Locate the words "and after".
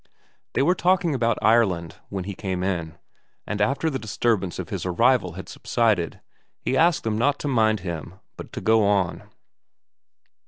3.45-3.87